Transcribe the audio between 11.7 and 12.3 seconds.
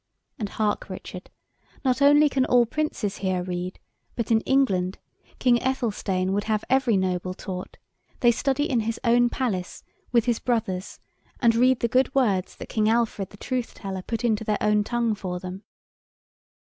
the good